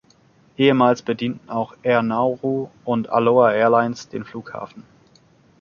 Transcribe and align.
Ehemals 0.57 1.03
bedienten 1.03 1.47
auch 1.51 1.77
Air 1.83 2.01
Nauru 2.01 2.69
und 2.85 3.09
Aloha 3.09 3.51
Airlines 3.51 4.09
den 4.09 4.23
Flughafen. 4.25 4.81